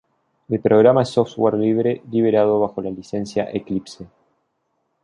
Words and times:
El 0.49 0.59
programa 0.59 1.03
es 1.03 1.09
software 1.09 1.53
libre 1.53 2.01
liberado 2.09 2.59
bajo 2.59 2.81
la 2.81 2.89
licencia 2.89 3.47
Eclipse. 3.53 4.07